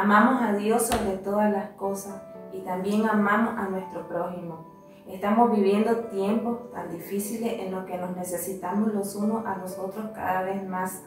Amamos 0.00 0.40
a 0.40 0.52
Dios 0.52 0.86
sobre 0.86 1.16
todas 1.16 1.50
las 1.50 1.70
cosas 1.70 2.22
y 2.52 2.60
también 2.60 3.04
amamos 3.04 3.58
a 3.58 3.68
nuestro 3.68 4.06
prójimo. 4.06 4.64
Estamos 5.08 5.50
viviendo 5.50 6.04
tiempos 6.04 6.70
tan 6.70 6.88
difíciles 6.92 7.54
en 7.58 7.72
los 7.72 7.84
que 7.84 7.98
nos 7.98 8.16
necesitamos 8.16 8.94
los 8.94 9.16
unos 9.16 9.44
a 9.44 9.56
los 9.56 9.76
otros 9.76 10.10
cada 10.14 10.42
vez 10.42 10.64
más. 10.68 11.02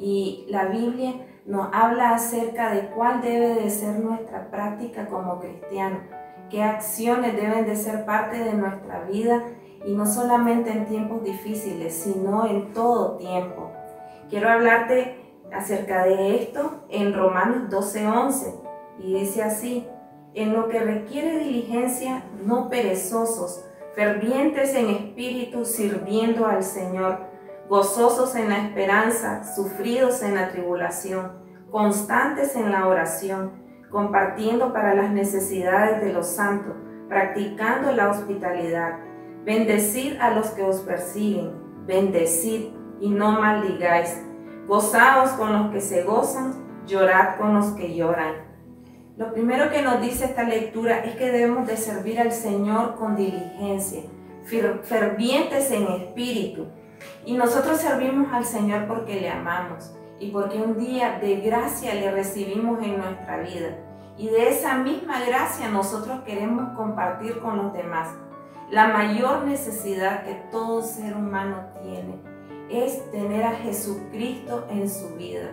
Y 0.00 0.44
la 0.48 0.64
Biblia 0.64 1.24
nos 1.46 1.68
habla 1.72 2.16
acerca 2.16 2.74
de 2.74 2.88
cuál 2.88 3.20
debe 3.20 3.54
de 3.62 3.70
ser 3.70 4.00
nuestra 4.00 4.50
práctica 4.50 5.06
como 5.06 5.38
cristianos, 5.38 6.00
qué 6.50 6.64
acciones 6.64 7.36
deben 7.36 7.64
de 7.64 7.76
ser 7.76 8.04
parte 8.04 8.38
de 8.40 8.54
nuestra 8.54 9.04
vida 9.04 9.44
y 9.86 9.94
no 9.94 10.04
solamente 10.04 10.72
en 10.72 10.86
tiempos 10.86 11.22
difíciles, 11.22 11.94
sino 11.94 12.44
en 12.44 12.72
todo 12.72 13.18
tiempo. 13.18 13.70
Quiero 14.28 14.50
hablarte 14.50 15.25
acerca 15.52 16.04
de 16.04 16.42
esto 16.42 16.84
en 16.88 17.14
Romanos 17.14 17.70
12:11 17.70 18.54
y 18.98 19.14
dice 19.14 19.42
así, 19.42 19.86
en 20.34 20.52
lo 20.52 20.68
que 20.68 20.80
requiere 20.80 21.38
diligencia, 21.38 22.24
no 22.44 22.68
perezosos, 22.68 23.64
fervientes 23.94 24.74
en 24.74 24.90
espíritu, 24.90 25.64
sirviendo 25.64 26.46
al 26.46 26.62
Señor, 26.62 27.20
gozosos 27.68 28.36
en 28.36 28.50
la 28.50 28.58
esperanza, 28.58 29.44
sufridos 29.54 30.22
en 30.22 30.34
la 30.34 30.50
tribulación, 30.50 31.32
constantes 31.70 32.54
en 32.54 32.70
la 32.70 32.86
oración, 32.86 33.52
compartiendo 33.90 34.72
para 34.72 34.94
las 34.94 35.10
necesidades 35.10 36.02
de 36.02 36.12
los 36.12 36.26
santos, 36.26 36.74
practicando 37.08 37.92
la 37.92 38.10
hospitalidad. 38.10 38.98
Bendecid 39.44 40.20
a 40.20 40.30
los 40.30 40.50
que 40.50 40.62
os 40.62 40.80
persiguen, 40.80 41.52
bendecid 41.86 42.72
y 43.00 43.10
no 43.10 43.40
maldigáis. 43.40 44.22
Gozaos 44.66 45.30
con 45.32 45.52
los 45.52 45.70
que 45.70 45.80
se 45.80 46.02
gozan, 46.02 46.52
llorad 46.88 47.36
con 47.36 47.54
los 47.54 47.66
que 47.76 47.94
lloran. 47.94 48.34
Lo 49.16 49.32
primero 49.32 49.70
que 49.70 49.80
nos 49.80 50.00
dice 50.00 50.24
esta 50.24 50.42
lectura 50.42 51.04
es 51.04 51.14
que 51.14 51.30
debemos 51.30 51.68
de 51.68 51.76
servir 51.76 52.18
al 52.18 52.32
Señor 52.32 52.96
con 52.96 53.14
diligencia, 53.14 54.02
fervientes 54.82 55.70
en 55.70 55.84
espíritu. 55.84 56.66
Y 57.24 57.34
nosotros 57.34 57.78
servimos 57.78 58.32
al 58.32 58.44
Señor 58.44 58.88
porque 58.88 59.20
le 59.20 59.30
amamos 59.30 59.94
y 60.18 60.32
porque 60.32 60.58
un 60.58 60.76
día 60.76 61.20
de 61.20 61.36
gracia 61.36 61.94
le 61.94 62.10
recibimos 62.10 62.82
en 62.82 62.98
nuestra 62.98 63.38
vida. 63.38 63.78
Y 64.18 64.30
de 64.30 64.48
esa 64.48 64.78
misma 64.78 65.24
gracia 65.24 65.68
nosotros 65.68 66.22
queremos 66.22 66.76
compartir 66.76 67.38
con 67.38 67.56
los 67.56 67.72
demás. 67.72 68.08
La 68.70 68.88
mayor 68.88 69.44
necesidad 69.44 70.24
que 70.24 70.34
todo 70.50 70.82
ser 70.82 71.14
humano 71.14 71.68
tiene 71.82 72.35
es 72.70 73.10
tener 73.10 73.44
a 73.44 73.52
Jesucristo 73.52 74.66
en 74.70 74.88
su 74.88 75.08
vida. 75.16 75.50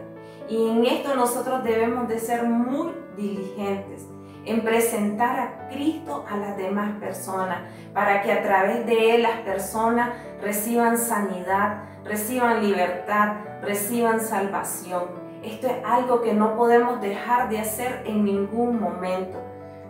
Y 0.50 0.70
en 0.70 0.86
esto 0.86 1.16
nosotros 1.16 1.64
debemos 1.64 2.08
de 2.08 2.20
ser 2.20 2.44
muy 2.44 2.92
diligentes 3.16 4.08
en 4.46 4.62
presentar 4.62 5.40
a 5.40 5.70
Cristo 5.70 6.26
a 6.30 6.36
las 6.36 6.58
demás 6.58 7.00
personas, 7.00 7.60
para 7.94 8.22
que 8.22 8.32
a 8.32 8.44
través 8.44 8.86
de 8.86 9.16
Él 9.16 9.24
las 9.24 9.40
personas 9.42 10.10
reciban 10.42 10.98
sanidad, 10.98 11.84
reciban 12.04 12.62
libertad, 12.62 13.38
reciban 13.62 14.20
salvación. 14.20 15.04
Esto 15.44 15.68
es 15.68 15.74
algo 15.86 16.22
que 16.22 16.34
no 16.34 16.56
podemos 16.56 17.02
dejar 17.02 17.50
de 17.50 17.60
hacer 17.60 18.04
en 18.06 18.26
ningún 18.26 18.80
momento. 18.80 19.40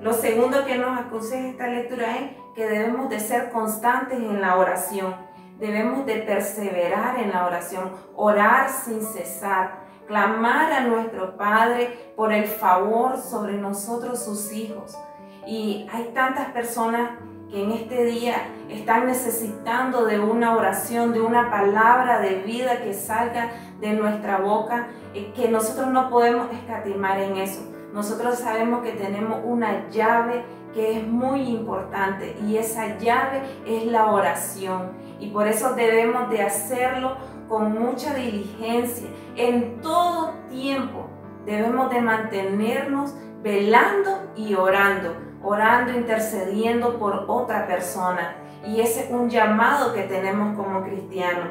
Lo 0.02 0.14
segundo 0.14 0.66
que 0.66 0.78
nos 0.78 1.00
aconseja 1.00 1.48
esta 1.48 1.68
lectura 1.68 2.18
es 2.18 2.32
que 2.54 2.68
debemos 2.68 3.10
de 3.10 3.20
ser 3.20 3.52
constantes 3.52 4.20
en 4.20 4.42
la 4.42 4.58
oración 4.58 5.16
Debemos 5.60 6.06
de 6.06 6.16
perseverar 6.18 7.20
en 7.20 7.32
la 7.32 7.46
oración, 7.46 7.92
orar 8.16 8.70
sin 8.70 9.02
cesar, 9.02 9.84
clamar 10.08 10.72
a 10.72 10.82
nuestro 10.82 11.38
Padre 11.38 12.14
por 12.16 12.34
el 12.34 12.46
favor 12.46 13.18
sobre 13.18 13.54
nosotros 13.54 14.24
sus 14.24 14.52
hijos. 14.52 14.98
Y 15.46 15.88
hay 15.92 16.12
tantas 16.14 16.50
personas 16.52 17.12
que 17.50 17.64
en 17.64 17.72
este 17.72 18.04
día 18.06 18.36
están 18.70 19.06
necesitando 19.06 20.06
de 20.06 20.20
una 20.20 20.56
oración, 20.56 21.14
de 21.14 21.22
una 21.22 21.52
palabra 21.52 22.20
de 22.20 22.42
vida 22.42 22.82
que 22.82 22.94
salga 22.94 23.52
de 23.80 23.94
nuestra 23.94 24.40
boca, 24.40 24.88
que 25.14 25.50
nosotros 25.50 25.88
no 25.90 26.10
podemos 26.10 26.52
escatimar 26.52 27.20
en 27.20 27.38
eso. 27.38 27.62
Nosotros 27.94 28.40
sabemos 28.40 28.82
que 28.82 28.94
tenemos 28.94 29.42
una 29.44 29.88
llave 29.90 30.44
que 30.74 30.98
es 30.98 31.08
muy 31.08 31.42
importante 31.42 32.36
y 32.46 32.58
esa 32.58 32.98
llave 32.98 33.42
es 33.66 33.86
la 33.86 34.12
oración 34.12 34.92
y 35.20 35.30
por 35.30 35.48
eso 35.48 35.74
debemos 35.74 36.30
de 36.30 36.42
hacerlo 36.42 37.16
con 37.48 37.74
mucha 37.80 38.14
diligencia 38.14 39.08
en 39.36 39.80
todo 39.82 40.34
tiempo. 40.50 41.08
Debemos 41.46 41.90
de 41.92 42.02
mantenernos 42.02 43.14
velando 43.42 44.32
y 44.36 44.56
orando, 44.56 45.16
orando, 45.44 45.94
intercediendo 45.94 46.98
por 46.98 47.26
otra 47.28 47.68
persona. 47.68 48.36
Y 48.66 48.80
ese 48.80 49.06
es 49.06 49.12
un 49.12 49.30
llamado 49.30 49.94
que 49.94 50.04
tenemos 50.04 50.58
como 50.58 50.84
cristianos. 50.84 51.50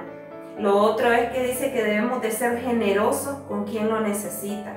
Lo 0.59 0.77
otro 0.79 1.13
es 1.13 1.31
que 1.31 1.45
dice 1.45 1.73
que 1.73 1.83
debemos 1.83 2.21
de 2.23 2.31
ser 2.31 2.59
generosos 2.61 3.37
con 3.49 3.65
quien 3.65 3.89
lo 3.89 4.01
necesita. 4.01 4.75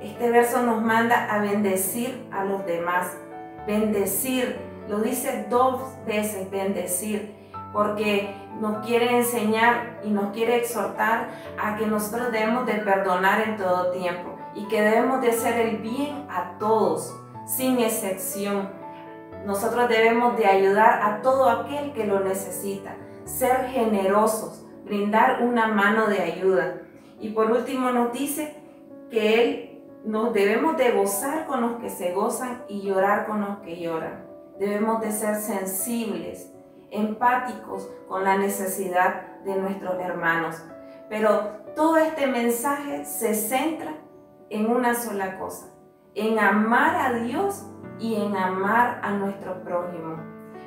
Este 0.00 0.30
verso 0.30 0.62
nos 0.62 0.80
manda 0.82 1.26
a 1.32 1.40
bendecir 1.40 2.28
a 2.32 2.44
los 2.44 2.64
demás 2.66 3.16
bendecir. 3.68 4.56
Lo 4.88 5.00
dice 5.00 5.46
dos 5.50 5.82
veces, 6.06 6.50
bendecir, 6.50 7.34
porque 7.74 8.34
nos 8.58 8.84
quiere 8.84 9.18
enseñar 9.18 10.00
y 10.02 10.08
nos 10.08 10.32
quiere 10.32 10.56
exhortar 10.56 11.28
a 11.62 11.76
que 11.76 11.86
nosotros 11.86 12.32
debemos 12.32 12.64
de 12.64 12.74
perdonar 12.74 13.46
en 13.46 13.56
todo 13.58 13.92
tiempo 13.92 14.36
y 14.54 14.66
que 14.68 14.80
debemos 14.80 15.20
de 15.20 15.28
hacer 15.28 15.60
el 15.60 15.76
bien 15.76 16.26
a 16.30 16.58
todos, 16.58 17.14
sin 17.46 17.78
excepción. 17.78 18.70
Nosotros 19.44 19.88
debemos 19.90 20.36
de 20.38 20.46
ayudar 20.46 21.02
a 21.02 21.20
todo 21.20 21.48
aquel 21.50 21.92
que 21.92 22.06
lo 22.06 22.20
necesita, 22.20 22.96
ser 23.24 23.68
generosos, 23.68 24.64
brindar 24.84 25.42
una 25.42 25.68
mano 25.68 26.06
de 26.06 26.20
ayuda. 26.20 26.80
Y 27.20 27.30
por 27.30 27.50
último 27.50 27.90
nos 27.90 28.12
dice 28.12 28.56
que 29.10 29.42
Él 29.42 29.77
nos 30.08 30.32
debemos 30.32 30.78
de 30.78 30.92
gozar 30.92 31.46
con 31.46 31.60
los 31.60 31.72
que 31.80 31.90
se 31.90 32.14
gozan 32.14 32.64
y 32.66 32.80
llorar 32.80 33.26
con 33.26 33.42
los 33.42 33.58
que 33.58 33.78
lloran. 33.78 34.24
Debemos 34.58 35.02
de 35.02 35.12
ser 35.12 35.34
sensibles, 35.34 36.50
empáticos 36.90 37.90
con 38.08 38.24
la 38.24 38.38
necesidad 38.38 39.42
de 39.44 39.56
nuestros 39.56 40.00
hermanos. 40.00 40.64
Pero 41.10 41.58
todo 41.76 41.98
este 41.98 42.26
mensaje 42.26 43.04
se 43.04 43.34
centra 43.34 43.96
en 44.48 44.70
una 44.70 44.94
sola 44.94 45.38
cosa, 45.38 45.66
en 46.14 46.38
amar 46.38 46.96
a 46.96 47.12
Dios 47.20 47.66
y 47.98 48.14
en 48.14 48.34
amar 48.34 49.00
a 49.02 49.10
nuestro 49.10 49.62
prójimo. 49.62 50.22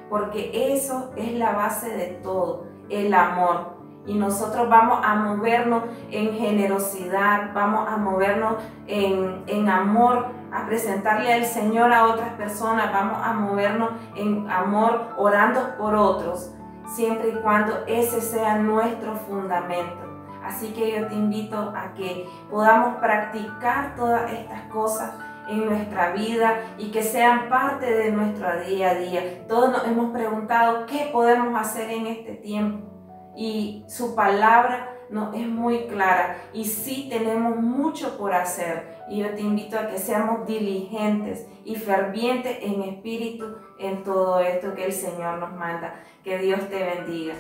Porque 0.08 0.76
eso 0.76 1.14
es 1.16 1.34
la 1.34 1.54
base 1.54 1.90
de 1.90 2.20
todo, 2.22 2.68
el 2.90 3.12
amor 3.12 3.81
y 4.06 4.16
nosotros 4.16 4.68
vamos 4.70 5.00
a 5.04 5.16
movernos 5.16 5.84
en 6.10 6.34
generosidad, 6.34 7.54
vamos 7.54 7.88
a 7.88 7.98
movernos 7.98 8.56
en, 8.88 9.70
amor, 9.70 10.28
a 10.52 10.66
presentarle 10.66 11.32
al 11.34 11.46
Señor 11.46 11.94
a 11.94 12.06
otras 12.06 12.34
personas, 12.34 12.92
vamos 12.92 13.20
a 13.24 13.34
movernos 13.34 13.92
en 14.16 14.50
amor 14.50 15.14
orando 15.18 15.78
por 15.78 15.94
otros, 15.94 16.52
siempre 16.88 17.30
y 17.30 17.42
cuando 17.42 17.86
ese 17.88 18.22
sea 18.22 18.58
nuestro 18.58 19.16
fundamento. 19.16 20.00
Así 20.44 20.74
que 20.74 21.00
yo 21.00 21.08
te 21.08 21.14
invito 21.14 21.56
a 21.76 21.94
que 21.94 22.28
podamos 22.50 22.96
practicar 22.96 23.96
todas 23.96 24.32
estas 24.32 24.64
cosas 24.64 25.14
en 25.48 25.66
nuestra 25.66 26.12
vida 26.14 26.56
y 26.80 26.92
que 26.92 27.04
sean 27.04 27.48
parte 27.48 27.86
de 27.86 28.12
nuestro 28.12 28.48
día 28.62 28.92
a 28.92 28.96
día. 28.96 29.48
Todos 29.48 29.72
nos 29.72 29.86
hemos 29.86 30.12
preguntado 30.12 30.88
qué 30.88 31.10
podemos 31.14 31.60
hacer 31.60 31.92
en 31.92 32.08
este 32.08 32.34
tiempo 32.34 32.92
y 33.36 33.84
su 33.88 34.16
palabra 34.16 34.92
no, 35.12 35.34
es 35.34 35.46
muy 35.46 35.88
clara 35.88 36.38
y 36.54 36.66
sí 36.66 37.08
tenemos 37.10 37.58
mucho 37.58 38.18
por 38.18 38.34
hacer. 38.34 39.02
Y 39.10 39.18
yo 39.18 39.36
te 39.36 39.42
invito 39.42 39.78
a 39.78 39.88
que 39.88 39.98
seamos 39.98 40.48
diligentes 40.48 41.46
y 41.66 41.76
fervientes 41.76 42.58
en 42.62 42.82
espíritu 42.84 43.58
en 43.78 44.04
todo 44.04 44.40
esto 44.40 44.74
que 44.74 44.86
el 44.86 44.94
Señor 44.94 45.40
nos 45.40 45.54
manda. 45.54 46.02
Que 46.24 46.38
Dios 46.38 46.62
te 46.70 46.84
bendiga. 46.84 47.36